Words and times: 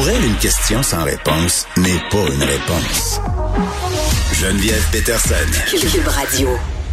Pour 0.00 0.08
elle, 0.08 0.24
une 0.24 0.36
question 0.36 0.82
sans 0.82 1.04
réponse 1.04 1.66
n'est 1.76 2.00
pas 2.10 2.24
une 2.32 2.42
réponse. 2.42 3.20
Geneviève 4.32 4.82
Peterson. 4.90 5.34
Cube 5.68 6.08
Radio. 6.08 6.48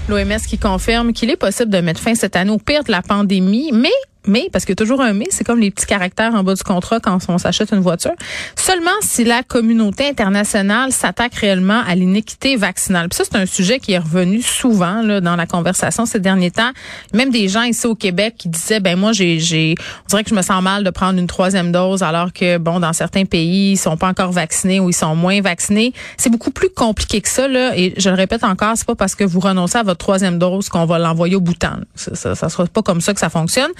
L'OMS 0.09 0.41
qui 0.45 0.57
confirme 0.57 1.13
qu'il 1.13 1.29
est 1.29 1.37
possible 1.37 1.71
de 1.71 1.79
mettre 1.79 2.01
fin 2.01 2.15
cette 2.15 2.35
année 2.35 2.51
au 2.51 2.57
pire 2.57 2.83
de 2.83 2.91
la 2.91 3.01
pandémie, 3.01 3.71
mais 3.71 3.93
mais, 4.27 4.49
parce 4.51 4.65
qu'il 4.65 4.73
y 4.73 4.73
a 4.73 4.83
toujours 4.83 5.01
un 5.01 5.13
mais, 5.13 5.27
c'est 5.29 5.43
comme 5.43 5.59
les 5.59 5.71
petits 5.71 5.85
caractères 5.85 6.33
en 6.35 6.43
bas 6.43 6.53
du 6.53 6.63
contrat 6.63 6.99
quand 6.99 7.17
on 7.27 7.37
s'achète 7.37 7.71
une 7.71 7.79
voiture, 7.79 8.13
seulement 8.55 8.91
si 9.01 9.23
la 9.23 9.43
communauté 9.43 10.07
internationale 10.07 10.91
s'attaque 10.91 11.35
réellement 11.35 11.81
à 11.87 11.95
l'iniquité 11.95 12.55
vaccinale. 12.55 13.09
Puis 13.09 13.17
ça, 13.17 13.23
c'est 13.29 13.37
un 13.37 13.45
sujet 13.45 13.79
qui 13.79 13.93
est 13.93 13.97
revenu 13.97 14.41
souvent 14.41 15.01
là, 15.01 15.21
dans 15.21 15.35
la 15.35 15.45
conversation 15.45 16.05
ces 16.05 16.19
derniers 16.19 16.51
temps. 16.51 16.71
Même 17.13 17.31
des 17.31 17.47
gens 17.47 17.63
ici 17.63 17.87
au 17.87 17.95
Québec 17.95 18.35
qui 18.37 18.49
disaient, 18.49 18.79
ben 18.79 18.97
moi, 18.97 19.11
j'ai, 19.13 19.75
on 20.05 20.07
dirait 20.09 20.23
que 20.23 20.29
je 20.29 20.35
me 20.35 20.41
sens 20.41 20.61
mal 20.61 20.83
de 20.83 20.89
prendre 20.89 21.19
une 21.19 21.27
troisième 21.27 21.71
dose 21.71 22.03
alors 22.03 22.33
que, 22.33 22.57
bon, 22.57 22.79
dans 22.79 22.93
certains 22.93 23.25
pays, 23.25 23.71
ils 23.73 23.77
sont 23.77 23.97
pas 23.97 24.07
encore 24.07 24.31
vaccinés 24.31 24.79
ou 24.79 24.89
ils 24.89 24.95
sont 24.95 25.15
moins 25.15 25.41
vaccinés. 25.41 25.93
C'est 26.17 26.29
beaucoup 26.29 26.51
plus 26.51 26.69
compliqué 26.69 27.21
que 27.21 27.29
ça, 27.29 27.47
là. 27.47 27.77
Et 27.77 27.93
je 27.97 28.09
le 28.09 28.15
répète 28.15 28.43
encore, 28.43 28.73
c'est 28.75 28.87
pas 28.87 28.95
parce 28.95 29.15
que 29.15 29.23
vous 29.23 29.39
renoncez 29.39 29.77
à 29.77 29.83
votre 29.83 29.99
troisième 29.99 30.37
dose 30.39 30.69
qu'on 30.69 30.85
va 30.85 30.99
l'envoyer 30.99 31.35
au 31.35 31.41
bouton. 31.41 31.81
Ça, 31.95 32.15
ça, 32.15 32.35
ça 32.35 32.49
sera 32.49 32.65
pas 32.67 32.81
comme 32.81 33.01
ça 33.01 33.13
que 33.13 33.19
ça 33.19 33.29
fonctionne. 33.29 33.71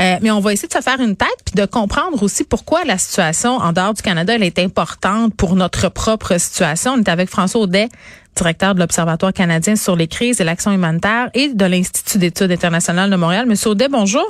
Euh, 0.00 0.16
mais 0.22 0.30
on 0.30 0.40
va 0.40 0.52
essayer 0.52 0.68
de 0.68 0.72
se 0.72 0.80
faire 0.80 1.00
une 1.00 1.16
tête 1.16 1.28
puis 1.44 1.54
de 1.54 1.66
comprendre 1.66 2.22
aussi 2.22 2.44
pourquoi 2.44 2.84
la 2.84 2.98
situation 2.98 3.56
en 3.56 3.72
dehors 3.72 3.94
du 3.94 4.02
Canada 4.02 4.34
elle 4.34 4.42
est 4.42 4.58
importante 4.58 5.34
pour 5.34 5.56
notre 5.56 5.88
propre 5.88 6.38
situation. 6.38 6.92
On 6.92 6.98
est 6.98 7.08
avec 7.08 7.28
François 7.28 7.60
Audet, 7.60 7.88
directeur 8.36 8.74
de 8.74 8.80
l'Observatoire 8.80 9.32
canadien 9.32 9.76
sur 9.76 9.96
les 9.96 10.08
crises 10.08 10.40
et 10.40 10.44
l'action 10.44 10.72
humanitaire 10.72 11.30
et 11.34 11.48
de 11.48 11.64
l'Institut 11.64 12.18
d'études 12.18 12.52
internationales 12.52 13.10
de 13.10 13.16
Montréal. 13.16 13.46
Monsieur 13.46 13.70
Audet, 13.70 13.88
bonjour. 13.88 14.26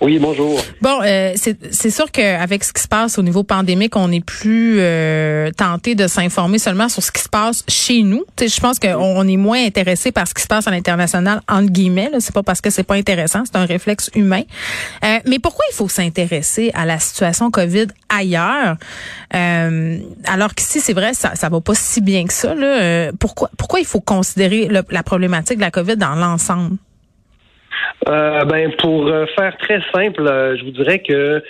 Oui, 0.00 0.20
bonjour. 0.20 0.60
Bon, 0.80 1.00
euh, 1.02 1.34
c'est 1.36 1.90
sûr 1.90 2.12
qu'avec 2.12 2.62
ce 2.62 2.72
qui 2.72 2.80
se 2.80 2.86
passe 2.86 3.18
au 3.18 3.22
niveau 3.22 3.42
pandémique, 3.42 3.96
on 3.96 4.08
n'est 4.08 4.20
plus 4.20 4.76
euh, 4.78 5.50
tenté 5.50 5.96
de 5.96 6.06
s'informer 6.06 6.60
seulement 6.60 6.88
sur 6.88 7.02
ce 7.02 7.10
qui 7.10 7.20
se 7.20 7.28
passe 7.28 7.64
chez 7.66 8.02
nous. 8.02 8.24
je 8.40 8.60
pense 8.60 8.78
qu'on 8.78 9.26
est 9.26 9.36
moins 9.36 9.64
intéressé 9.64 10.12
par 10.12 10.28
ce 10.28 10.34
qui 10.34 10.42
se 10.42 10.46
passe 10.46 10.68
à 10.68 10.70
l'international, 10.70 11.40
entre 11.48 11.72
guillemets. 11.72 12.10
C'est 12.20 12.32
pas 12.32 12.44
parce 12.44 12.60
que 12.60 12.70
c'est 12.70 12.84
pas 12.84 12.94
intéressant, 12.94 13.42
c'est 13.44 13.56
un 13.56 13.64
réflexe 13.64 14.08
humain. 14.14 14.42
Euh, 15.04 15.18
mais 15.26 15.40
pourquoi 15.40 15.64
il 15.72 15.74
faut 15.74 15.88
s'intéresser 15.88 16.70
à 16.74 16.86
la 16.86 17.00
situation 17.00 17.50
COVID 17.50 17.88
ailleurs, 18.08 18.76
euh, 19.34 19.98
alors 20.24 20.54
qu'ici, 20.54 20.80
c'est 20.80 20.92
vrai, 20.92 21.12
ça, 21.12 21.34
ça 21.34 21.48
va 21.48 21.60
pas 21.60 21.74
si 21.74 22.00
bien 22.00 22.24
que 22.24 22.32
ça. 22.32 22.54
Là? 22.54 22.66
Euh, 22.66 23.12
pourquoi, 23.18 23.50
pourquoi 23.58 23.80
il 23.80 23.86
faut 23.86 24.00
considérer 24.00 24.68
la 24.68 25.02
problématique 25.02 25.56
de 25.56 25.62
la 25.62 25.72
COVID 25.72 25.96
dans 25.96 26.14
l'ensemble? 26.14 26.76
Euh, 28.06 28.44
ben 28.44 28.70
pour 28.78 29.08
euh, 29.08 29.26
faire 29.36 29.56
très 29.58 29.80
simple, 29.92 30.22
euh, 30.22 30.56
je 30.56 30.64
vous 30.64 30.70
dirais 30.70 31.00
que 31.00 31.42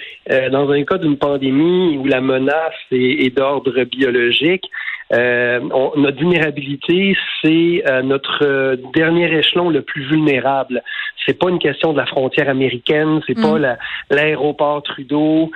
dans 0.51 0.71
un 0.71 0.83
cas 0.83 0.97
d'une 0.97 1.19
pandémie 1.19 1.99
où 1.99 2.07
la 2.07 2.21
menace 2.21 2.75
est 2.91 3.37
d'ordre 3.37 3.85
biologique, 3.85 4.65
euh, 5.13 5.61
notre 5.97 6.19
vulnérabilité, 6.19 7.17
c'est 7.43 7.83
euh, 7.89 8.03
notre 8.03 8.45
euh, 8.45 8.77
dernier 8.95 9.33
échelon 9.33 9.71
le 9.71 9.81
plus 9.81 10.05
vulnérable. 10.07 10.83
C'est 11.25 11.39
pas 11.39 11.49
une 11.49 11.59
question 11.59 11.93
de 11.93 11.99
la 11.99 12.07
frontière 12.07 12.49
américaine, 12.49 13.21
c'est 13.27 13.35
pas 13.35 13.59
mm. 13.59 13.77
l'aéroport 14.11 14.83
Trudeau. 14.83 15.51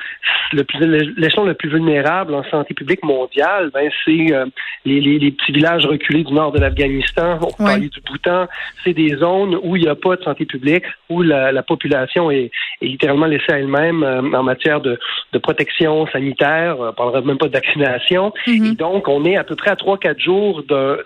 l'échelon 0.53 1.45
le 1.45 1.55
plus 1.55 1.70
vulnérable 1.70 2.34
en 2.34 2.45
santé 2.45 2.75
publique 2.75 3.03
mondiale, 3.03 3.70
ben 3.73 3.91
c'est 4.05 4.11
les, 4.11 5.00
les, 5.00 5.19
les, 5.19 5.30
petits 5.30 5.53
villages 5.53 5.86
reculés 5.86 6.25
du 6.25 6.33
nord 6.33 6.53
de 6.53 6.58
l'Afghanistan. 6.58 7.39
On 7.41 7.47
peut 7.47 7.64
parler 7.64 7.89
du 7.89 8.00
Bhoutan. 8.00 8.48
C'est 8.84 8.92
des 8.92 9.17
zones 9.17 9.58
où 9.62 9.77
il 9.77 9.83
n'y 9.83 9.89
a 9.89 9.95
pas 9.95 10.17
de 10.17 10.23
santé 10.23 10.45
publique, 10.45 10.84
où 11.08 11.23
la, 11.23 11.53
la 11.53 11.62
population 11.62 12.30
est, 12.30 12.50
est, 12.83 12.86
littéralement 12.86 13.27
laissée 13.27 13.53
à 13.53 13.58
elle-même 13.58 14.03
en 14.03 14.42
matière 14.42 14.80
de, 14.80 14.98
de, 15.33 15.39
protection 15.39 16.06
sanitaire. 16.08 16.77
On 16.80 16.92
parlera 16.92 17.23
même 17.23 17.39
pas 17.39 17.48
de 17.48 17.53
vaccination. 17.53 18.33
Mm-hmm. 18.47 18.73
Et 18.73 18.75
donc, 18.75 19.08
on 19.08 19.25
est 19.25 19.36
à 19.36 19.41
peu 19.44 19.56
près 19.56 19.70
à 19.70 19.76
trois, 19.76 19.98
quatre 19.98 20.20
jours 20.20 20.62
euh, 20.70 20.96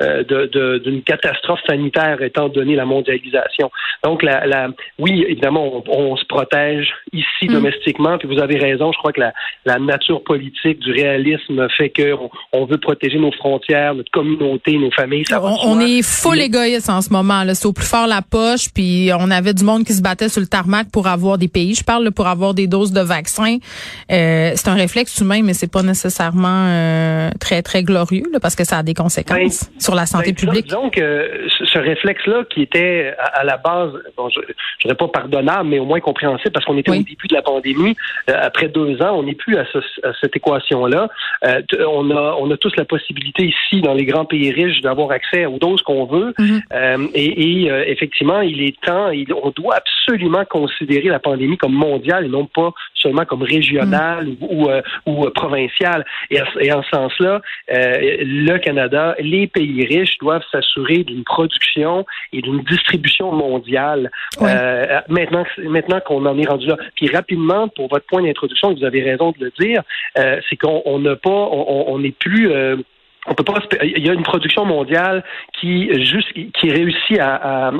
euh, 0.00 0.78
d'une 0.78 1.02
catastrophe 1.02 1.60
sanitaire 1.66 2.22
étant 2.22 2.48
donné 2.48 2.76
la 2.76 2.84
mondialisation. 2.84 3.70
Donc, 4.04 4.22
la, 4.22 4.68
oui, 4.98 5.24
évidemment, 5.28 5.82
on, 5.88 6.16
se 6.16 6.24
protège 6.24 6.88
ici 7.12 7.48
mm. 7.48 7.52
domestiquement, 7.52 8.18
puis 8.18 8.28
vous 8.28 8.40
avez 8.40 8.58
raison, 8.58 8.92
je 8.92 8.98
crois 8.98 9.12
que 9.12 9.20
la, 9.20 9.78
nature 9.78 10.22
politique 10.24 10.80
du 10.80 10.92
réalisme 10.92 11.68
fait 11.76 11.90
qu'on 11.90 12.30
on 12.52 12.64
veut 12.64 12.78
protéger 12.78 13.18
nos 13.18 13.32
frontières, 13.32 13.94
notre 13.94 14.10
communauté, 14.10 14.76
nos 14.76 14.90
familles. 14.90 15.24
on, 15.32 15.80
est 15.80 16.02
full 16.02 16.40
égoïste 16.40 16.90
en 16.90 17.00
ce 17.00 17.10
moment. 17.10 17.42
C'est 17.54 17.66
au 17.66 17.72
plus 17.72 17.86
fort 17.86 18.06
la 18.06 18.22
poche, 18.22 18.72
puis 18.74 19.10
on 19.18 19.30
avait 19.30 19.54
du 19.54 19.64
monde 19.64 19.84
qui 19.84 19.92
se 19.92 20.02
battait 20.02 20.28
sur 20.28 20.40
le 20.40 20.46
tarmac 20.46 20.88
pour 20.92 21.06
avoir 21.06 21.38
des 21.38 21.48
pays. 21.48 21.74
Je 21.74 21.84
parle 21.84 22.10
pour 22.12 22.26
avoir 22.26 22.54
des 22.54 22.66
doses 22.66 22.92
de 22.92 23.00
vaccins. 23.00 23.58
Euh, 24.10 24.52
c'est 24.54 24.68
un 24.68 24.74
réflexe 24.74 25.18
humain, 25.20 25.42
mais 25.42 25.54
c'est 25.54 25.70
pas 25.70 25.82
nécessairement 25.82 27.27
très, 27.40 27.62
très 27.62 27.82
glorieux, 27.82 28.24
parce 28.40 28.56
que 28.56 28.64
ça 28.64 28.78
a 28.78 28.82
des 28.82 28.94
conséquences 28.94 29.70
ben, 29.70 29.80
sur 29.80 29.94
la 29.94 30.06
santé 30.06 30.32
ben, 30.32 30.36
publique. 30.36 30.68
Donc, 30.68 30.96
ce 30.96 31.78
réflexe-là 31.78 32.44
qui 32.50 32.62
était 32.62 33.14
à, 33.18 33.44
la 33.44 33.56
base, 33.56 33.92
bon, 34.16 34.28
je 34.28 34.40
ne 34.40 34.44
dirais 34.82 34.94
pas 34.94 35.08
pardonnable, 35.08 35.68
mais 35.68 35.78
au 35.78 35.84
moins 35.84 36.00
compréhensible, 36.00 36.50
parce 36.52 36.64
qu'on 36.64 36.76
était 36.76 36.90
au 36.90 36.96
début 36.96 37.28
de 37.28 37.34
la 37.34 37.42
pandémie. 37.42 37.96
Euh, 38.30 38.34
après 38.40 38.68
deux 38.68 39.00
ans, 39.02 39.18
on 39.18 39.22
n'est 39.22 39.34
plus 39.34 39.56
à, 39.56 39.64
cette 40.20 40.36
équation-là. 40.36 41.08
Euh, 41.44 41.62
on, 41.86 42.10
a, 42.10 42.36
on 42.38 42.50
a 42.50 42.56
tous 42.56 42.74
la 42.76 42.84
possibilité 42.84 43.44
ici, 43.44 43.80
dans 43.80 43.94
les 43.94 44.04
grands 44.04 44.24
pays 44.24 44.50
riches, 44.50 44.80
d'avoir 44.80 45.10
accès 45.10 45.46
aux 45.46 45.58
doses 45.58 45.82
qu'on 45.82 46.06
veut. 46.06 46.34
Mm-hmm. 46.38 46.60
Euh, 46.72 47.06
et, 47.14 47.66
effectivement, 47.90 48.40
il 48.40 48.62
est 48.62 48.80
temps, 48.80 49.10
on 49.42 49.50
doit 49.50 49.76
absolument 49.76 50.44
considérer 50.44 51.08
la 51.08 51.18
pandémie 51.18 51.56
comme 51.56 51.72
mondiale 51.72 52.26
et 52.26 52.28
non 52.28 52.46
pas 52.46 52.72
seulement 52.94 53.24
comme 53.24 53.42
régionale 53.42 54.26
mm. 54.26 54.36
ou, 54.40 54.68
ou, 55.06 55.30
provinciale. 55.30 56.04
Et, 56.30 56.38
et 56.60 56.72
en 56.72 56.82
ce 56.82 57.17
sens-là, 57.18 57.40
le 57.68 58.58
Canada, 58.58 59.14
les 59.18 59.46
pays 59.46 59.84
riches 59.86 60.18
doivent 60.18 60.44
s'assurer 60.50 61.04
d'une 61.04 61.24
production 61.24 62.06
et 62.32 62.42
d'une 62.42 62.62
distribution 62.62 63.32
mondiale. 63.32 64.10
Euh, 64.42 65.00
maintenant, 65.08 65.44
maintenant 65.64 66.00
qu'on 66.04 66.24
en 66.26 66.38
est 66.38 66.48
rendu 66.48 66.66
là. 66.66 66.76
Puis 66.96 67.08
rapidement, 67.08 67.68
pour 67.68 67.88
votre 67.88 68.06
point 68.06 68.22
d'introduction, 68.22 68.74
vous 68.74 68.84
avez 68.84 69.02
raison 69.02 69.32
de 69.32 69.44
le 69.44 69.52
dire, 69.58 69.82
euh, 70.18 70.40
c'est 70.48 70.56
qu'on 70.56 70.98
n'a 70.98 71.16
pas, 71.16 71.30
on 71.30 71.98
n'est 71.98 72.12
plus 72.12 72.50
euh, 72.50 72.76
on 73.26 73.34
peut 73.34 73.44
pas 73.44 73.54
il 73.82 74.06
y 74.06 74.08
a 74.08 74.12
une 74.12 74.22
production 74.22 74.64
mondiale 74.64 75.24
qui 75.60 75.88
juste 76.04 76.32
qui 76.32 76.70
réussit 76.70 77.18
à, 77.18 77.68
à, 77.68 77.72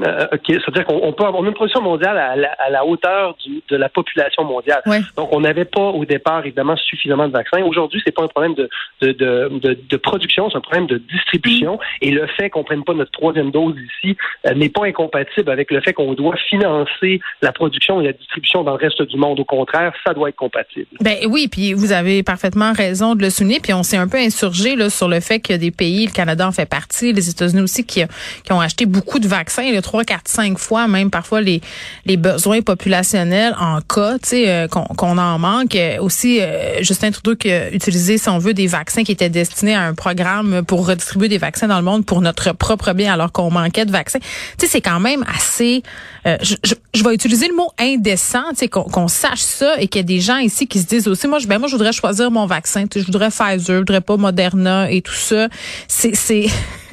c'est-à-dire 0.46 0.84
qu'on 0.84 1.12
peut 1.12 1.24
avoir 1.24 1.44
une 1.44 1.54
production 1.54 1.80
mondiale 1.80 2.18
à 2.18 2.36
la, 2.36 2.48
à 2.52 2.70
la 2.70 2.84
hauteur 2.84 3.36
du, 3.44 3.62
de 3.68 3.76
la 3.76 3.88
population 3.88 4.44
mondiale. 4.44 4.82
Donc 5.16 5.32
on 5.32 5.40
n'avait 5.40 5.64
pas 5.64 5.88
au 5.88 6.04
départ 6.04 6.44
évidemment 6.44 6.76
suffisamment 6.76 7.28
de 7.28 7.32
vaccins. 7.32 7.62
Aujourd'hui, 7.62 8.02
c'est 8.04 8.14
pas 8.14 8.24
un 8.24 8.28
problème 8.28 8.54
de 8.54 8.68
de, 9.00 9.12
de, 9.12 9.78
de, 9.88 9.96
production, 9.96 10.50
c'est 10.50 10.56
un 10.56 10.60
problème 10.60 10.86
de 10.86 10.98
distribution 10.98 11.74
mm. 11.74 11.78
et 12.02 12.10
le 12.10 12.26
fait 12.26 12.50
qu'on 12.50 12.64
prenne 12.64 12.84
pas 12.84 12.94
notre 12.94 13.12
troisième 13.12 13.50
dose 13.50 13.76
ici 13.76 14.16
euh, 14.46 14.54
n'est 14.54 14.68
pas 14.68 14.86
incompatible 14.86 15.50
avec 15.50 15.70
le 15.70 15.80
fait 15.80 15.92
qu'on 15.92 16.14
doit 16.14 16.36
financer 16.48 17.20
la 17.42 17.52
production 17.52 18.00
et 18.00 18.04
la 18.04 18.12
distribution 18.12 18.64
dans 18.64 18.72
le 18.72 18.78
reste 18.78 19.02
du 19.02 19.16
monde. 19.16 19.40
Au 19.40 19.44
contraire, 19.44 19.92
ça 20.06 20.14
doit 20.14 20.30
être 20.30 20.36
compatible. 20.36 20.86
Ben 21.00 21.16
oui, 21.28 21.48
puis 21.50 21.74
vous 21.74 21.92
avez 21.92 22.22
parfaitement 22.22 22.72
raison 22.72 23.14
de 23.14 23.22
le 23.22 23.30
souligner, 23.30 23.60
puis 23.60 23.72
on 23.72 23.82
s'est 23.82 23.96
un 23.96 24.08
peu 24.08 24.18
insurgé 24.18 24.76
là 24.76 24.90
sur 24.90 25.08
le 25.08 25.20
fait 25.20 25.27
qu'il 25.36 25.52
y 25.52 25.54
a 25.54 25.58
des 25.58 25.70
pays, 25.70 26.06
le 26.06 26.12
Canada 26.12 26.46
en 26.46 26.52
fait 26.52 26.66
partie, 26.66 27.12
les 27.12 27.28
États-Unis 27.28 27.62
aussi, 27.62 27.84
qui, 27.84 28.04
ont 28.50 28.60
acheté 28.60 28.86
beaucoup 28.86 29.18
de 29.18 29.28
vaccins, 29.28 29.70
le 29.70 29.82
3, 29.82 30.04
4, 30.04 30.22
5 30.26 30.58
fois, 30.58 30.88
même 30.88 31.10
parfois 31.10 31.40
les, 31.40 31.60
les 32.06 32.16
besoins 32.16 32.62
populationnels 32.62 33.54
en 33.60 33.80
cas, 33.80 34.18
tu 34.18 34.30
sais, 34.30 34.48
euh, 34.48 34.68
qu'on 34.68 35.18
en 35.18 35.38
manque. 35.38 35.74
Euh, 35.74 35.98
aussi, 36.00 36.40
euh, 36.40 36.82
Justin 36.82 37.10
Trudeau 37.10 37.36
qui 37.36 37.50
a 37.50 37.70
utilisé, 37.72 38.18
si 38.18 38.28
on 38.28 38.38
veut, 38.38 38.54
des 38.54 38.66
vaccins 38.66 39.04
qui 39.04 39.12
étaient 39.12 39.28
destinés 39.28 39.74
à 39.74 39.82
un 39.82 39.94
programme 39.94 40.62
pour 40.64 40.86
redistribuer 40.86 41.28
des 41.28 41.38
vaccins 41.38 41.68
dans 41.68 41.78
le 41.78 41.84
monde 41.84 42.04
pour 42.04 42.20
notre 42.20 42.52
propre 42.52 42.92
bien, 42.92 43.12
alors 43.12 43.32
qu'on 43.32 43.50
manquait 43.50 43.84
de 43.84 43.92
vaccins. 43.92 44.20
Tu 44.20 44.66
sais, 44.66 44.66
c'est 44.66 44.80
quand 44.80 45.00
même 45.00 45.24
assez... 45.34 45.82
je, 46.24 46.54
je, 46.94 47.04
vais 47.04 47.14
utiliser 47.14 47.48
le 47.48 47.54
mot 47.54 47.70
indécent, 47.78 48.42
tu 48.50 48.56
sais, 48.56 48.68
qu'on 48.68 49.08
sache 49.08 49.40
ça 49.40 49.80
et 49.80 49.88
qu'il 49.88 50.00
y 50.00 50.04
a 50.04 50.06
des 50.06 50.20
gens 50.20 50.38
ici 50.38 50.66
qui 50.66 50.78
se 50.80 50.86
disent 50.86 51.08
aussi, 51.08 51.26
moi, 51.26 51.38
je, 51.38 51.46
ben, 51.46 51.58
moi, 51.58 51.68
je 51.68 51.72
voudrais 51.74 51.92
choisir 51.92 52.30
mon 52.30 52.46
vaccin. 52.46 52.86
Tu 52.86 52.98
sais, 52.98 53.00
je 53.00 53.06
voudrais 53.06 53.30
Pfizer, 53.30 53.60
je 53.60 53.78
voudrais 53.78 54.00
pas 54.00 54.16
Moderna 54.16 54.90
et 54.90 55.02
tout 55.02 55.12
ça. 55.18 55.48
C'est, 55.86 56.14
c'est, 56.14 56.46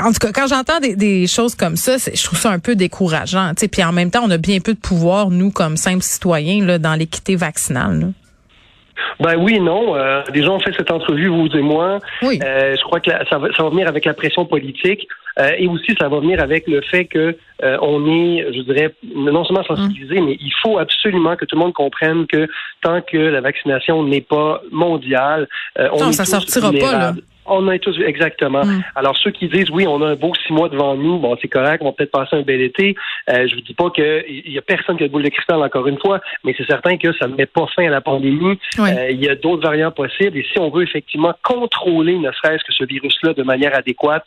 en 0.00 0.12
tout 0.12 0.18
cas, 0.20 0.32
quand 0.32 0.46
j'entends 0.46 0.80
des, 0.80 1.26
choses 1.26 1.54
comme 1.54 1.76
ça, 1.76 1.96
je 1.98 2.22
trouve 2.22 2.38
ça 2.38 2.50
un 2.50 2.58
peu 2.58 2.74
décourageant. 2.74 3.52
Puis 3.54 3.84
en 3.84 3.92
même 3.92 4.10
temps, 4.10 4.22
on 4.24 4.30
a 4.30 4.38
bien 4.38 4.60
peu 4.60 4.74
de 4.74 4.78
pouvoir, 4.78 5.30
nous, 5.30 5.50
comme 5.50 5.76
simples 5.76 6.04
citoyens, 6.04 6.64
là, 6.64 6.78
dans 6.78 6.94
l'équité 6.94 7.36
vaccinale. 7.36 8.12
Ben 9.20 9.36
oui, 9.36 9.60
non. 9.60 9.96
Euh, 9.96 10.22
déjà, 10.32 10.50
on 10.50 10.60
fait 10.60 10.72
cette 10.76 10.90
entrevue, 10.90 11.28
vous 11.28 11.48
et 11.48 11.62
moi. 11.62 11.98
Oui. 12.22 12.38
Euh, 12.42 12.76
je 12.76 12.82
crois 12.82 13.00
que 13.00 13.10
ça, 13.10 13.38
va, 13.38 13.48
ça 13.56 13.62
va 13.62 13.70
venir 13.70 13.88
avec 13.88 14.04
la 14.04 14.14
pression 14.14 14.44
politique 14.44 15.06
euh, 15.38 15.50
et 15.58 15.66
aussi 15.66 15.94
ça 15.98 16.08
va 16.08 16.20
venir 16.20 16.40
avec 16.40 16.66
le 16.68 16.80
fait 16.80 17.06
que 17.06 17.36
euh, 17.62 17.78
on 17.82 18.06
est, 18.06 18.52
je 18.52 18.60
dirais, 18.62 18.94
non 19.14 19.44
seulement 19.44 19.64
sensibilisé, 19.64 20.20
mais 20.20 20.36
il 20.40 20.52
faut 20.62 20.78
absolument 20.78 21.36
que 21.36 21.44
tout 21.44 21.56
le 21.56 21.62
monde 21.62 21.74
comprenne 21.74 22.26
que 22.26 22.48
tant 22.82 23.00
que 23.00 23.16
la 23.16 23.40
vaccination 23.40 24.02
n'est 24.04 24.20
pas 24.20 24.60
mondiale, 24.70 25.48
on 25.78 25.98
non, 25.98 26.08
est 26.10 26.12
ça 26.12 26.24
tous 26.24 26.30
sortira 26.30 26.72
pas 26.72 26.92
là. 26.92 27.14
On 27.46 27.68
a 27.68 27.78
tous 27.78 27.96
vu, 27.96 28.04
exactement. 28.04 28.64
Mm. 28.64 28.82
Alors, 28.94 29.16
ceux 29.16 29.30
qui 29.30 29.48
disent, 29.48 29.70
oui, 29.70 29.86
on 29.86 30.00
a 30.02 30.10
un 30.10 30.14
beau 30.14 30.32
six 30.46 30.52
mois 30.52 30.68
devant 30.68 30.94
nous, 30.94 31.18
bon, 31.18 31.36
c'est 31.40 31.48
correct, 31.48 31.82
on 31.82 31.86
va 31.86 31.92
peut-être 31.92 32.10
passer 32.10 32.36
un 32.36 32.42
bel 32.42 32.60
été. 32.60 32.94
Euh, 33.28 33.46
je 33.46 33.54
vous 33.54 33.60
dis 33.60 33.74
pas 33.74 33.90
qu'il 33.90 34.52
y 34.52 34.58
a 34.58 34.62
personne 34.62 34.96
qui 34.96 35.04
a 35.04 35.08
de 35.08 35.12
boule 35.12 35.22
de 35.22 35.28
cristal, 35.28 35.62
encore 35.62 35.86
une 35.86 35.98
fois, 35.98 36.20
mais 36.44 36.54
c'est 36.56 36.66
certain 36.66 36.96
que 36.96 37.12
ça 37.14 37.26
ne 37.26 37.34
met 37.34 37.46
pas 37.46 37.66
fin 37.74 37.86
à 37.86 37.90
la 37.90 38.00
pandémie. 38.00 38.58
Euh, 38.78 39.10
il 39.10 39.22
y 39.22 39.28
a 39.28 39.34
d'autres 39.34 39.62
variants 39.62 39.90
possibles. 39.90 40.38
Et 40.38 40.46
si 40.52 40.58
on 40.58 40.70
veut 40.70 40.82
effectivement 40.82 41.34
contrôler, 41.42 42.16
ne 42.18 42.30
serait-ce 42.32 42.64
que 42.64 42.72
ce 42.72 42.84
virus-là 42.84 43.34
de 43.34 43.42
manière 43.42 43.74
adéquate, 43.76 44.24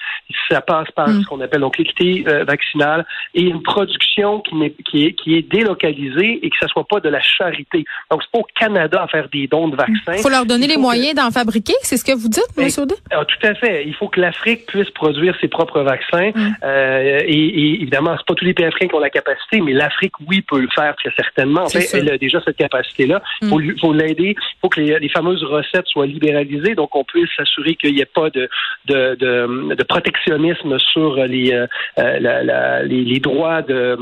ça 0.49 0.61
passe 0.61 0.89
par 0.91 1.09
mm. 1.09 1.21
ce 1.21 1.27
qu'on 1.27 1.41
appelle 1.41 1.61
donc 1.61 1.77
l'équité 1.77 2.23
euh, 2.27 2.43
vaccinale 2.43 3.05
et 3.33 3.41
une 3.41 3.61
production 3.63 4.41
qui, 4.41 4.63
est, 4.63 4.75
qui, 4.83 5.05
est, 5.05 5.13
qui 5.13 5.35
est 5.35 5.41
délocalisée 5.41 6.39
et 6.43 6.49
que 6.49 6.55
ce 6.61 6.67
soit 6.67 6.87
pas 6.87 6.99
de 6.99 7.09
la 7.09 7.21
charité. 7.21 7.85
Donc, 8.11 8.21
c'est 8.23 8.31
pas 8.31 8.39
au 8.39 8.47
Canada 8.59 9.03
à 9.03 9.07
faire 9.07 9.27
des 9.29 9.47
dons 9.47 9.67
de 9.67 9.75
vaccins. 9.75 10.13
Il 10.13 10.21
faut 10.21 10.29
leur 10.29 10.45
donner 10.45 10.67
les 10.67 10.77
moyens 10.77 11.15
d'en 11.15 11.31
fabriquer, 11.31 11.73
c'est 11.81 11.97
ce 11.97 12.05
que 12.05 12.13
vous 12.13 12.29
dites, 12.29 12.47
M. 12.57 12.67
Audet? 12.77 12.95
Ah, 13.11 13.25
tout 13.25 13.47
à 13.47 13.53
fait. 13.55 13.85
Il 13.85 13.93
faut 13.93 14.07
que 14.07 14.19
l'Afrique 14.19 14.65
puisse 14.65 14.89
produire 14.91 15.35
ses 15.39 15.47
propres 15.47 15.81
vaccins. 15.81 16.31
Mm. 16.33 16.55
Euh, 16.63 17.21
et, 17.25 17.31
et, 17.31 17.81
évidemment, 17.81 18.15
c'est 18.17 18.25
pas 18.25 18.33
tous 18.33 18.45
les 18.45 18.53
pays 18.53 18.65
africains 18.65 18.87
qui 18.87 18.95
ont 18.95 18.99
la 18.99 19.09
capacité, 19.09 19.61
mais 19.61 19.73
l'Afrique, 19.73 20.13
oui, 20.27 20.41
peut 20.41 20.59
le 20.59 20.67
faire 20.73 20.95
très 20.95 21.11
certainement. 21.15 21.63
En 21.63 21.69
fait, 21.69 21.87
elle 21.93 22.09
a 22.11 22.17
déjà 22.17 22.41
cette 22.43 22.57
capacité-là. 22.57 23.21
Il 23.41 23.47
mm. 23.47 23.77
faut, 23.79 23.93
l'aider. 23.93 24.35
Il 24.37 24.59
faut 24.61 24.69
que 24.69 24.81
les, 24.81 25.09
fameuses 25.09 25.43
recettes 25.43 25.87
soient 25.87 26.05
libéralisées, 26.05 26.75
donc 26.75 26.95
on 26.95 27.03
puisse 27.03 27.29
s'assurer 27.35 27.75
qu'il 27.75 27.93
n'y 27.93 28.01
ait 28.01 28.05
pas 28.05 28.29
de, 28.29 28.49
de, 28.85 29.15
de, 29.15 29.83
protectionnisme 29.83 30.77
sur 30.79 31.15
les, 31.15 31.53
euh, 31.53 31.67
euh, 31.99 32.83
les, 32.83 33.03
les 33.03 33.19
droits 33.19 33.61
de 33.61 33.97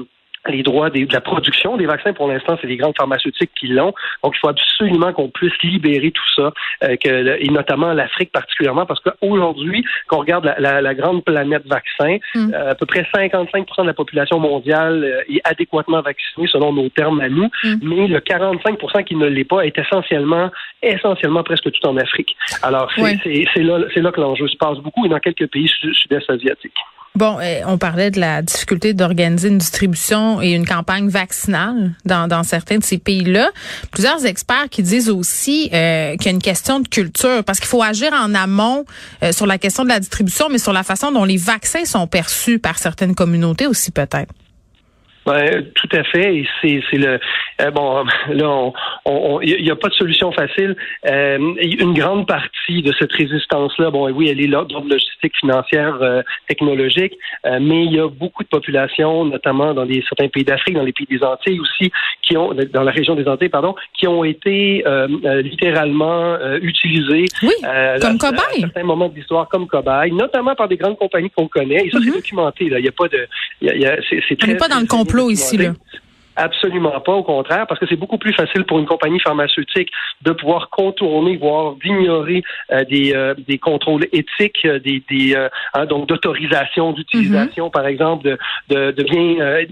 les 0.50 0.64
droits 0.64 0.90
de 0.90 1.08
la 1.12 1.22
production 1.22 1.78
des 1.78 1.86
vaccins, 1.86 2.14
pour 2.14 2.28
l'instant, 2.28 2.58
c'est 2.62 2.68
les 2.68 2.78
grandes 2.78 2.96
pharmaceutiques 2.98 3.52
qui 3.60 3.68
l'ont. 3.68 3.94
Donc, 4.24 4.36
il 4.36 4.40
faut 4.40 4.50
absolument 4.50 5.14
qu'on 5.14 5.30
puisse 5.30 5.54
libérer 5.64 6.12
tout 6.12 6.30
ça, 6.36 6.52
euh, 6.84 6.96
que, 6.98 7.44
et 7.44 7.48
notamment 7.50 7.94
l'Afrique 7.94 8.32
particulièrement, 8.32 8.86
parce 8.86 9.00
qu'aujourd'hui, 9.02 9.86
quand 10.08 10.18
on 10.18 10.20
regarde 10.22 10.46
la, 10.58 10.82
la, 10.82 10.94
grande 10.94 11.24
planète 11.24 11.66
vaccin, 11.66 12.18
mm. 12.36 12.54
euh, 12.54 12.72
à 12.72 12.76
peu 12.76 12.86
près 12.86 13.06
55% 13.14 13.82
de 13.82 13.88
la 13.88 13.94
population 13.94 14.40
mondiale 14.40 15.04
euh, 15.04 15.34
est 15.34 15.42
adéquatement 15.44 16.02
vaccinée 16.02 16.48
selon 16.48 16.74
nos 16.74 16.90
termes 16.90 17.20
à 17.22 17.30
nous, 17.30 17.50
mm. 17.64 17.76
mais 17.82 18.08
le 18.08 18.20
45% 18.20 19.04
qui 19.04 19.16
ne 19.16 19.28
l'est 19.28 19.44
pas 19.44 19.66
est 19.66 19.78
essentiellement, 19.78 20.52
essentiellement 20.82 21.44
presque 21.44 21.72
tout 21.72 21.88
en 21.88 21.98
Afrique. 21.98 22.36
Alors, 22.62 22.92
c'est 22.96 23.64
là, 23.64 23.80
là 23.96 24.12
que 24.12 24.22
l'enjeu 24.22 24.48
se 24.48 24.58
passe 24.58 24.78
beaucoup 24.80 25.06
et 25.06 25.10
dans 25.10 25.20
quelques 25.20 25.48
pays 25.48 25.68
sud-est 25.68 26.30
asiatiques. 26.30 26.74
Bon, 27.16 27.38
euh, 27.40 27.62
on 27.66 27.78
parlait 27.78 28.12
de 28.12 28.20
la 28.20 28.42
difficulté 28.42 28.94
d'organiser 28.94 29.48
une 29.48 29.58
distribution 29.58 30.42
et 30.42 30.52
une 30.52 30.66
campagne 30.66 31.08
vaccinale 31.08 31.92
dans, 32.04 32.44
certains 32.44 32.80
de 32.80 32.84
ces 32.84 32.98
pays-là. 32.98 33.52
Plusieurs 33.92 34.26
experts 34.26 34.68
qui 34.70 34.84
disent 34.84 35.10
aussi 35.10 35.70
euh, 35.74 36.18
qu'il 36.18 36.26
y 36.26 36.28
a 36.28 36.32
une 36.32 36.42
question 36.42 36.82
de 36.82 36.88
culture, 36.90 37.42
parce 37.46 37.60
qu'il 37.60 37.70
faut 37.70 37.82
agir 37.82 38.12
en 38.12 38.36
amont 38.36 38.84
euh, 39.24 39.32
sur 39.32 39.46
la 39.46 39.58
question 39.58 39.84
de 39.84 39.90
la 39.90 40.02
distribution, 40.02 40.48
mais 40.52 40.58
sur 40.58 40.74
la 40.74 40.84
façon 40.84 41.14
dont 41.14 41.24
les 41.24 41.38
vaccins 41.38 41.86
sont 41.86 42.06
perçus 42.06 42.60
par 42.60 42.80
certaines 42.80 43.16
communautés 43.16 43.68
aussi 43.68 43.92
peut-être. 43.92 44.34
Ben, 45.26 45.66
tout 45.74 45.90
à 45.92 46.04
fait. 46.04 46.38
Et 46.38 46.48
c'est, 46.62 46.82
c'est 46.90 46.98
le 46.98 47.20
euh, 47.62 47.72
bon 47.72 48.04
là, 48.30 48.72
il 49.42 49.64
n'y 49.64 49.72
a 49.72 49.76
pas 49.76 49.90
de 49.90 49.94
solution 49.94 50.32
facile. 50.32 50.76
Euh, 51.08 51.38
une 51.60 51.94
grande 51.94 52.28
partie 52.28 52.82
de 52.82 52.94
cette 53.00 53.12
résistance-là, 53.14 53.90
bon, 53.92 54.10
oui, 54.12 54.30
elle 54.30 54.42
est 54.42 54.48
là 54.48 54.64
d'ordre 54.66 54.90
logistique, 54.90 55.34
financière, 55.40 55.98
euh, 56.02 56.22
technologique, 56.48 57.14
mais 57.44 57.86
il 57.86 57.94
y 57.94 58.00
a 58.00 58.08
beaucoup 58.08 58.44
de 58.44 58.50
populations, 58.50 59.26
notamment 59.26 59.74
dans 59.74 59.86
des, 59.86 60.04
certains 60.08 60.28
pays 60.28 60.44
d'Afrique, 60.44 60.76
dans 60.76 60.84
les 60.84 60.94
pays 60.94 61.08
des 61.10 61.24
Antilles 61.24 61.60
aussi, 61.60 61.92
qui 62.22 62.38
ont, 62.38 62.54
dans 62.54 62.84
la 62.84 62.92
région 62.92 63.16
des 63.16 63.28
Antilles, 63.28 63.50
pardon, 63.50 63.76
qui 63.98 64.08
ont 64.08 64.24
été 64.24 64.84
littéralement 65.44 66.38
utilisées 66.62 67.26
oui, 67.44 67.52
comme 68.02 68.18
cobayes. 68.18 68.58
À 68.58 68.60
certains 68.62 68.84
moments 68.84 69.10
de 69.10 69.16
l'histoire 69.16 69.48
comme 69.48 69.68
cobayes, 69.68 70.12
notamment 70.12 70.56
par 70.56 70.68
des 70.68 70.78
grandes 70.78 70.98
compagnies 70.98 71.30
qu'on 71.30 71.48
connaît. 71.48 71.86
Et 71.86 71.92
ça, 71.92 72.00
c'est 72.00 72.10
mm-hmm. 72.10 72.14
documenté. 72.14 72.70
Là, 72.70 72.80
il 72.80 72.84
n'y 72.84 72.90
a 72.90 72.92
pas 72.92 73.08
de, 73.08 73.28
il 73.62 73.82
y 73.82 73.86
a, 73.86 73.98
c'est, 74.10 74.22
c'est 74.28 74.38
très, 74.38 74.50
On 74.50 74.54
n'est 74.54 74.58
pas 74.58 74.68
dans 74.68 74.80
le 74.80 74.88
complot 74.88 75.15
ici 75.30 75.58
là. 75.58 75.74
Absolument 76.38 77.00
pas, 77.00 77.14
au 77.14 77.24
contraire, 77.24 77.66
parce 77.66 77.80
que 77.80 77.86
c'est 77.88 77.96
beaucoup 77.96 78.18
plus 78.18 78.34
facile 78.34 78.66
pour 78.66 78.78
une 78.80 78.86
compagnie 78.86 79.22
pharmaceutique 79.22 79.90
de 80.22 80.32
pouvoir 80.34 80.70
contourner, 80.70 81.38
voire 81.38 81.76
d'ignorer 81.76 82.44
euh, 82.72 82.84
des, 82.84 83.14
euh, 83.14 83.34
des 83.48 83.58
contrôles 83.58 84.06
éthiques, 84.12 84.66
euh, 84.66 84.80
des, 84.80 85.02
des 85.10 85.36
hein, 85.74 85.86
donc 85.86 86.10
d'autorisation 86.10 86.92
d'utilisation, 86.92 87.68
mm-hmm. 87.68 87.72
par 87.72 87.88
exemple, 87.88 88.26
de, 88.26 88.38
de, 88.70 88.92
de 88.92 89.04
bien 89.04 89.66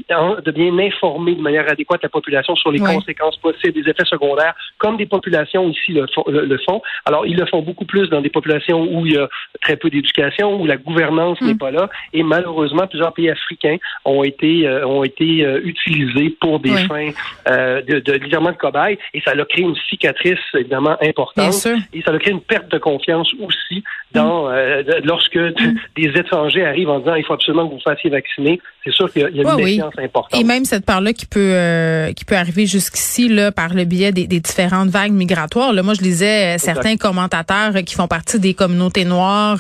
de 0.45 0.51
bien 0.51 0.77
informer 0.79 1.35
de 1.35 1.41
manière 1.41 1.69
adéquate 1.69 2.01
la 2.01 2.09
population 2.09 2.55
sur 2.55 2.71
les 2.71 2.79
conséquences 2.79 3.37
possibles 3.37 3.73
des 3.83 3.89
effets 3.89 4.05
secondaires, 4.05 4.53
comme 4.77 4.95
des 4.95 5.05
populations 5.05 5.69
ici 5.69 5.91
le, 5.91 6.05
le, 6.27 6.57
font. 6.59 6.81
Alors 7.05 7.25
ils 7.25 7.35
le 7.35 7.45
font 7.45 7.61
beaucoup 7.61 7.85
plus 7.85 8.09
dans 8.09 8.21
des 8.21 8.29
populations 8.29 8.83
où 8.83 9.05
il 9.05 9.13
y 9.13 9.17
a 9.17 9.27
très 9.61 9.75
peu 9.75 9.89
d'éducation, 9.89 10.61
où 10.61 10.65
la 10.65 10.77
gouvernance 10.77 11.41
n'est 11.41 11.55
mm. 11.55 11.57
pas 11.57 11.71
là, 11.71 11.89
et 12.13 12.23
malheureusement 12.23 12.87
plusieurs 12.87 13.13
pays 13.13 13.29
africains 13.29 13.77
ont 14.05 14.23
été 14.23 14.69
ont 14.85 15.03
été 15.03 15.45
utilisés 15.63 16.35
pour 16.39 16.52
des 16.59 16.75
fins 16.87 17.11
euh, 17.47 17.81
de, 17.81 17.99
de 17.99 18.17
de 18.17 18.57
cobaye 18.57 18.97
et 19.13 19.21
ça 19.21 19.31
a 19.31 19.45
créé 19.45 19.63
une 19.63 19.75
cicatrice 19.89 20.39
évidemment 20.53 20.97
importante 21.01 21.67
et 21.93 22.01
ça 22.01 22.11
a 22.11 22.19
créé 22.19 22.33
une 22.33 22.41
perte 22.41 22.69
de 22.71 22.77
confiance 22.77 23.33
aussi 23.39 23.83
dans 24.11 24.47
mm. 24.47 24.53
euh, 24.53 24.83
lorsque 25.03 25.35
mm. 25.35 25.75
des 25.95 26.09
étrangers 26.15 26.65
arrivent 26.65 26.89
en 26.89 26.99
disant 26.99 27.15
il 27.15 27.25
faut 27.25 27.33
absolument 27.33 27.67
que 27.67 27.73
vous 27.73 27.81
fassiez 27.81 28.09
vacciner. 28.09 28.61
C'est 28.83 28.91
sûr 28.91 29.11
qu'il 29.11 29.21
y 29.21 29.25
a, 29.25 29.29
une 29.29 29.55
méfiance 29.55 29.93
importante. 29.97 30.39
Et 30.39 30.43
même 30.43 30.65
cette 30.65 30.85
part-là 30.85 31.13
qui 31.13 31.25
peut 31.25 31.39
euh, 31.39 32.11
qui 32.13 32.25
peut 32.25 32.35
arriver 32.35 32.65
jusqu'ici 32.65 33.29
là 33.29 33.51
par 33.51 33.73
le 33.73 33.85
biais 33.85 34.11
des, 34.11 34.27
différentes 34.27 34.89
vagues 34.89 35.13
migratoires. 35.13 35.73
Là, 35.73 35.83
moi, 35.83 35.93
je 35.93 36.01
lisais 36.01 36.57
certains 36.57 36.97
commentateurs 36.97 37.73
qui 37.85 37.95
font 37.95 38.07
partie 38.07 38.39
des 38.39 38.53
communautés 38.53 39.05
noires, 39.05 39.59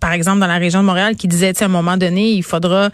par 0.00 0.12
exemple 0.12 0.38
dans 0.38 0.46
la 0.46 0.58
région 0.58 0.80
de 0.80 0.86
Montréal, 0.86 1.16
qui 1.16 1.28
disaient 1.28 1.62
à 1.62 1.66
un 1.66 1.68
moment 1.68 1.96
donné, 1.96 2.30
il 2.30 2.42
faudra, 2.42 2.90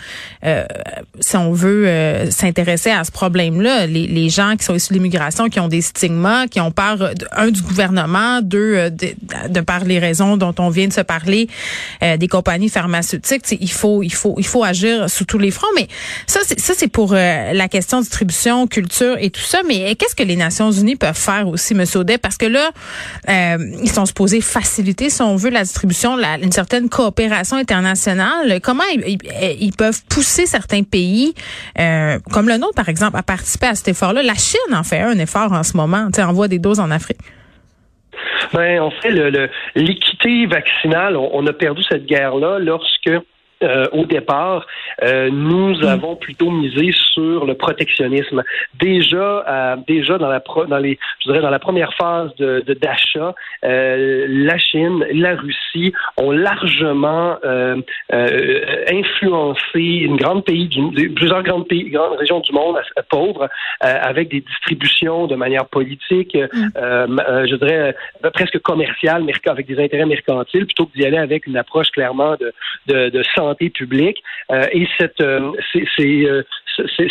si 1.20 1.37
on 1.37 1.52
veut 1.52 1.87
s'intéresser 2.31 2.90
à 2.90 3.05
ce 3.05 3.12
problème-là. 3.12 3.87
Les, 3.87 4.06
les, 4.06 4.29
gens 4.29 4.56
qui 4.56 4.64
sont 4.64 4.75
issus 4.75 4.90
de 4.90 4.94
l'immigration, 4.94 5.49
qui 5.49 5.61
ont 5.61 5.69
des 5.69 5.81
stigmas, 5.81 6.46
qui 6.46 6.61
ont 6.61 6.70
peur, 6.70 7.11
un, 7.32 7.50
du 7.50 7.62
gouvernement, 7.62 8.40
deux, 8.43 8.75
euh, 8.76 8.90
de, 8.90 9.08
de, 9.49 9.61
par 9.61 9.85
les 9.85 9.99
raisons 9.99 10.37
dont 10.37 10.55
on 10.58 10.69
vient 10.69 10.88
de 10.88 10.93
se 10.93 11.00
parler, 11.00 11.49
euh, 12.02 12.17
des 12.17 12.29
compagnies 12.29 12.69
pharmaceutiques. 12.69 13.44
Il 13.61 13.70
faut, 13.70 14.02
il, 14.02 14.12
faut, 14.12 14.35
il 14.38 14.46
faut 14.46 14.64
agir 14.64 15.08
sous 15.11 15.25
tous 15.28 15.38
les 15.38 15.50
fronts. 15.50 15.69
Mais 15.76 15.86
ça, 16.26 16.40
c'est, 16.42 16.58
ça, 16.58 16.75
c'est 16.76 16.88
pour 16.88 17.12
euh, 17.14 17.52
la 17.52 17.69
question 17.69 18.00
distribution, 18.00 18.66
culture 18.66 19.16
et 19.19 19.30
tout 19.30 19.40
ça. 19.40 19.60
Mais 19.66 19.94
qu'est-ce 19.94 20.16
que 20.16 20.22
les 20.22 20.36
Nations 20.36 20.70
unies 20.70 20.96
peuvent 20.96 21.16
faire 21.16 21.48
aussi, 21.48 21.75
M. 21.75 21.84
Audet? 21.94 22.19
Parce 22.19 22.36
que 22.36 22.46
là, 22.46 22.70
ils 23.28 23.90
sont 23.90 24.06
supposés 24.06 24.40
faciliter, 24.40 25.10
si 25.10 25.22
on 25.22 25.36
veut, 25.36 25.50
la 25.50 25.62
distribution, 25.62 26.19
une 26.19 26.52
certaine 26.52 26.88
coopération 26.88 27.56
internationale. 27.56 28.60
Comment 28.62 28.84
ils, 28.92 29.19
ils 29.60 29.72
peuvent 29.72 30.02
pousser 30.08 30.46
certains 30.46 30.82
pays, 30.82 31.34
comme 32.32 32.48
le 32.48 32.56
nôtre, 32.56 32.75
par 32.75 32.88
exemple, 32.88 33.16
à 33.16 33.22
participer 33.22 33.66
à 33.66 33.75
cet 33.75 33.88
effort-là? 33.88 34.22
La 34.22 34.34
Chine 34.34 34.75
en 34.75 34.82
fait 34.82 35.00
un 35.00 35.19
effort 35.19 35.52
en 35.52 35.62
ce 35.62 35.76
moment, 35.76 36.08
tu 36.12 36.20
envoie 36.22 36.48
des 36.48 36.58
doses 36.58 36.80
en 36.80 36.90
Afrique. 36.90 37.18
Ben, 38.52 38.80
en 38.80 38.90
fait, 38.90 39.11
l'équité 39.75 40.47
vaccinale, 40.47 41.16
on, 41.16 41.47
a 41.47 41.52
perdu 41.52 41.82
cette 41.82 42.06
guerre-là 42.06 42.58
lorsque 42.58 43.11
euh, 43.62 43.86
au 43.92 44.04
départ, 44.04 44.66
euh, 45.02 45.30
nous 45.30 45.80
mm. 45.80 45.84
avons 45.84 46.14
plutôt 46.16 46.50
misé 46.50 46.92
sur 46.92 47.44
le 47.44 47.54
protectionnisme. 47.54 48.44
Déjà, 48.78 49.44
euh, 49.48 49.76
déjà 49.86 50.16
dans 50.18 50.28
la 50.28 50.42
dans 50.68 50.78
les, 50.78 50.98
je 51.20 51.30
dirais 51.30 51.42
dans 51.42 51.50
la 51.50 51.58
première 51.58 51.92
phase 51.94 52.34
de 52.36 52.62
d'achat, 52.80 53.34
la 53.62 54.58
Chine, 54.58 55.04
la 55.12 55.34
Russie 55.34 55.92
ont 56.16 56.30
largement 56.30 57.36
influencé 58.90 59.58
une 59.74 60.16
grande 60.16 60.44
pays, 60.44 60.68
plusieurs 61.16 61.42
grandes 61.42 61.66
pays, 61.66 61.90
grandes 61.90 62.18
régions 62.18 62.40
du 62.40 62.52
monde 62.52 62.76
pauvres, 63.10 63.48
avec 63.80 64.28
des 64.28 64.40
distributions 64.40 65.26
de 65.26 65.34
manière 65.34 65.66
politique, 65.66 66.36
mm. 66.36 66.70
je 66.78 67.56
dirais 67.56 67.96
presque 68.32 68.58
commerciale, 68.60 69.24
avec 69.46 69.66
des 69.66 69.82
intérêts 69.82 70.06
mercantiles, 70.06 70.66
plutôt 70.66 70.86
que 70.86 70.92
d'y 70.92 71.04
aller 71.04 71.18
avec 71.18 71.46
une 71.46 71.56
approche 71.56 71.90
clairement 71.90 72.36
de 72.36 72.52
de, 72.86 73.10
de 73.10 73.22
santé 73.34 73.48
publique. 73.55 74.23
Euh, 74.50 74.67
et 74.73 74.87
cette, 74.99 75.21
euh, 75.21 75.52
euh, 76.00 76.43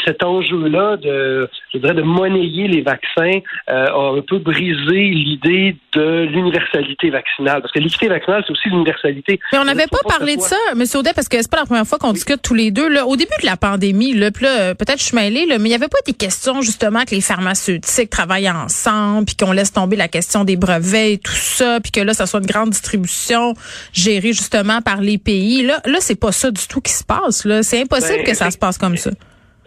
cet 0.05 0.23
enjeu-là 0.23 0.97
de, 0.97 1.49
je 1.73 1.79
dirais, 1.79 1.93
de 1.93 2.01
monnayer 2.01 2.67
les 2.67 2.81
vaccins 2.81 3.39
a 3.67 3.91
un 3.91 4.21
peu 4.21 4.39
brisé 4.39 5.09
l'idée 5.09 5.75
de 5.93 6.23
l'universalité 6.23 7.09
vaccinale. 7.09 7.61
Parce 7.61 7.73
que 7.73 7.79
l'équité 7.79 8.07
vaccinale, 8.07 8.43
c'est 8.47 8.53
aussi 8.53 8.69
l'universalité. 8.69 9.39
Mais 9.51 9.57
on 9.57 9.65
n'avait 9.65 9.87
pas 9.87 9.99
parlé 10.07 10.37
de 10.37 10.41
ça, 10.41 10.55
M. 10.71 10.83
Audet, 10.95 11.11
parce 11.13 11.27
que 11.27 11.37
c'est 11.41 11.51
pas 11.51 11.57
la 11.57 11.65
première 11.65 11.85
fois 11.85 11.97
qu'on 11.97 12.13
discute 12.13 12.41
tous 12.41 12.53
les 12.53 12.71
deux. 12.71 12.87
Là, 12.87 13.05
au 13.05 13.17
début 13.17 13.35
de 13.41 13.45
la 13.45 13.57
pandémie, 13.57 14.13
là, 14.13 14.31
peut-être 14.31 14.99
je 14.99 15.03
suis 15.03 15.15
mêlée, 15.15 15.45
là, 15.45 15.57
mais 15.57 15.65
il 15.65 15.71
n'y 15.71 15.75
avait 15.75 15.89
pas 15.89 15.97
des 16.05 16.13
questions 16.13 16.61
justement 16.61 17.03
que 17.03 17.13
les 17.13 17.21
pharmaceutiques 17.21 18.09
travaillent 18.09 18.49
ensemble, 18.49 19.25
puis 19.25 19.35
qu'on 19.35 19.51
laisse 19.51 19.73
tomber 19.73 19.97
la 19.97 20.07
question 20.07 20.45
des 20.45 20.55
brevets 20.55 21.13
et 21.13 21.17
tout 21.17 21.31
ça, 21.33 21.79
puis 21.81 21.91
que 21.91 21.99
là, 21.99 22.13
ça 22.13 22.25
soit 22.25 22.39
une 22.39 22.45
grande 22.45 22.69
distribution 22.69 23.53
gérée 23.91 24.31
justement 24.31 24.81
par 24.81 25.01
les 25.01 25.17
pays. 25.17 25.63
Là, 25.63 25.81
là 25.85 25.97
c'est 25.99 26.19
pas 26.19 26.26
ça 26.31 26.51
du 26.51 26.67
tout 26.67 26.81
qui 26.81 26.91
se 26.91 27.03
passe. 27.03 27.45
Là. 27.45 27.63
C'est 27.63 27.81
impossible 27.81 28.19
ben, 28.19 28.25
que 28.25 28.33
ça 28.33 28.51
se 28.51 28.57
passe 28.57 28.77
comme 28.77 28.97
ça. 28.97 29.11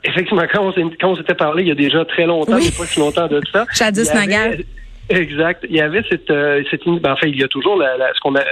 Effectivement, 0.02 0.44
quand 0.52 0.72
on, 1.02 1.16
s'était 1.16 1.34
parlé 1.34 1.62
il 1.62 1.68
y 1.68 1.72
a 1.72 1.74
déjà 1.74 2.04
très 2.04 2.24
longtemps, 2.24 2.56
oui. 2.56 2.70
pas 2.70 2.86
si 2.86 2.98
longtemps 3.00 3.28
de 3.28 3.40
ça. 3.52 3.66
Jadis 3.74 4.08
Nagal. 4.14 4.64
Exact. 5.10 5.66
Il 5.68 5.74
y 5.74 5.80
avait 5.80 6.02
cette, 6.08 6.30
euh, 6.30 6.62
cette 6.70 6.84
ben, 6.86 7.12
enfin, 7.12 7.26
il 7.26 7.36
y 7.36 7.42
a 7.42 7.48
toujours 7.48 7.76
la, 7.76 7.96
ce 8.14 8.20
qu'on 8.20 8.36
a 8.36 8.42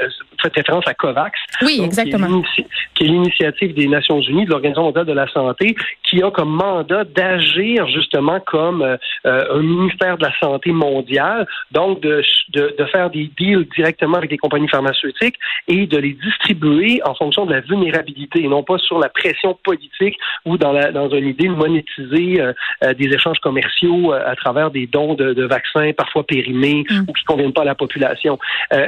fait 0.43 0.53
référence 0.55 0.87
à 0.89 0.95
COVAX. 0.95 1.39
Oui, 1.63 1.81
exactement. 1.83 2.43
Qui 2.95 3.05
est 3.05 3.07
l'initiative 3.07 3.75
des 3.75 3.87
Nations 3.87 4.21
Unies, 4.21 4.45
de 4.45 4.51
l'Organisation 4.51 4.83
mondiale 4.83 5.07
de 5.07 5.13
la 5.13 5.29
santé, 5.29 5.77
qui 6.03 6.21
a 6.23 6.31
comme 6.33 6.51
mandat 6.51 7.05
d'agir 7.05 7.87
justement 7.89 8.41
comme 8.41 8.83
euh, 8.83 8.97
un 9.25 9.63
ministère 9.63 10.19
de 10.19 10.25
la 10.25 10.33
santé 10.41 10.73
mondiale, 10.73 11.47
donc 11.71 12.01
de, 12.01 12.23
de, 12.51 12.75
de, 12.77 12.85
faire 12.87 13.11
des 13.11 13.31
deals 13.39 13.67
directement 13.77 14.17
avec 14.17 14.31
des 14.31 14.39
compagnies 14.39 14.69
pharmaceutiques 14.69 15.37
et 15.69 15.87
de 15.87 15.99
les 15.99 16.15
distribuer 16.15 17.01
en 17.05 17.15
fonction 17.15 17.47
de 17.47 17.53
la 17.53 17.61
vulnérabilité 17.61 18.43
et 18.43 18.49
non 18.49 18.65
pas 18.65 18.79
sur 18.79 18.99
la 18.99 19.09
pression 19.09 19.57
politique 19.63 20.19
ou 20.45 20.57
dans, 20.57 20.73
la, 20.73 20.91
dans 20.91 21.09
une 21.11 21.29
idée 21.29 21.47
de 21.47 21.55
monétiser 21.55 22.41
euh, 22.41 22.53
euh, 22.83 22.95
des 22.95 23.07
échanges 23.07 23.39
commerciaux 23.39 24.13
à 24.13 24.35
travers 24.35 24.71
des 24.71 24.87
dons 24.87 25.15
de, 25.15 25.35
de 25.35 25.45
vaccins 25.45 25.93
parfois 25.93 26.25
périmés 26.49 26.85
mm. 26.89 27.05
ou 27.09 27.13
qui 27.13 27.25
conviennent 27.25 27.53
pas 27.53 27.63
à 27.63 27.67
la 27.67 27.75
population. 27.75 28.39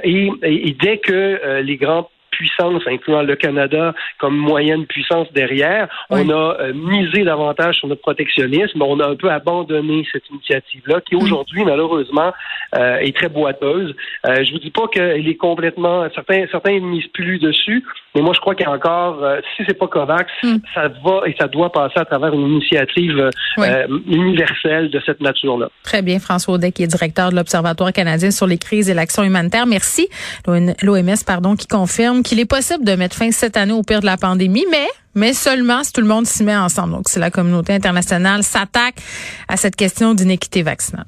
et, 0.04 0.30
et, 0.42 0.76
dès 0.80 0.98
que 0.98 1.60
les 1.62 1.76
grands 1.76 2.08
puissance, 2.30 2.82
incluant 2.86 3.22
le 3.22 3.36
Canada 3.36 3.94
comme 4.18 4.36
moyenne 4.36 4.86
puissance 4.86 5.30
derrière. 5.32 5.88
On 6.08 6.28
a 6.30 6.56
euh, 6.60 6.72
misé 6.72 7.22
davantage 7.22 7.76
sur 7.76 7.88
notre 7.88 8.00
protectionnisme. 8.00 8.80
On 8.82 8.98
a 9.00 9.08
un 9.08 9.16
peu 9.16 9.30
abandonné 9.30 10.06
cette 10.10 10.28
initiative-là, 10.30 11.00
qui 11.02 11.16
mm. 11.16 11.22
aujourd'hui, 11.22 11.64
malheureusement, 11.64 12.32
euh, 12.74 12.98
est 12.98 13.14
très 13.14 13.28
boiteuse. 13.28 13.94
Euh, 14.26 14.42
je 14.44 14.52
vous 14.52 14.58
dis 14.58 14.70
pas 14.70 14.88
qu'elle 14.88 15.28
est 15.28 15.36
complètement. 15.36 16.08
Certains, 16.14 16.46
certains 16.50 16.74
ne 16.74 16.86
misent 16.86 17.12
plus 17.12 17.38
dessus, 17.38 17.84
mais 18.14 18.22
moi, 18.22 18.32
je 18.34 18.40
crois 18.40 18.54
qu'il 18.54 18.66
y 18.66 18.68
a 18.68 18.72
encore, 18.72 19.24
si 19.56 19.62
c'est 19.66 19.78
pas 19.78 19.86
COVAX, 19.86 20.30
mm. 20.42 20.56
ça 20.74 20.88
va 20.88 21.20
et 21.26 21.34
ça 21.38 21.46
doit 21.46 21.70
passer 21.70 21.98
à 21.98 22.04
travers 22.04 22.32
une 22.32 22.46
initiative 22.46 23.30
universelle 24.06 24.90
de 24.90 25.00
cette 25.04 25.20
nature-là. 25.20 25.68
Très 25.82 26.02
bien, 26.02 26.18
François 26.18 26.54
Audet, 26.54 26.72
qui 26.72 26.82
est 26.82 26.86
directeur 26.86 27.30
de 27.30 27.36
l'Observatoire 27.36 27.92
canadien 27.92 28.30
sur 28.30 28.46
les 28.46 28.58
crises 28.58 28.90
et 28.90 28.94
l'action 28.94 29.22
humanitaire. 29.22 29.66
Merci. 29.66 30.08
L'OMS, 30.46 31.24
pardon, 31.26 31.56
qui 31.56 31.66
confirme 31.66 32.22
qu'il 32.22 32.40
est 32.40 32.50
possible 32.50 32.84
de 32.84 32.92
mettre 32.94 33.16
fin 33.16 33.30
cette 33.30 33.56
année 33.56 33.72
au 33.72 33.82
pire 33.82 34.00
de 34.00 34.06
la 34.06 34.16
pandémie, 34.16 34.64
mais 34.70 34.86
mais 35.14 35.32
seulement 35.32 35.82
si 35.82 35.92
tout 35.92 36.00
le 36.00 36.06
monde 36.06 36.26
s'y 36.26 36.44
met 36.44 36.56
ensemble. 36.56 36.92
Donc, 36.92 37.08
si 37.08 37.18
la 37.18 37.30
communauté 37.30 37.72
internationale 37.72 38.42
s'attaque 38.42 38.96
à 39.48 39.56
cette 39.56 39.76
question 39.76 40.14
d'inéquité 40.14 40.62
vaccinale. 40.62 41.06